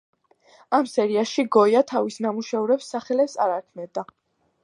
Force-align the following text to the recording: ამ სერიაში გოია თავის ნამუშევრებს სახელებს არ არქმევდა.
ამ 0.77 0.87
სერიაში 0.93 1.45
გოია 1.57 1.83
თავის 1.91 2.17
ნამუშევრებს 2.27 2.89
სახელებს 2.95 3.39
არ 3.45 3.55
არქმევდა. 3.59 4.09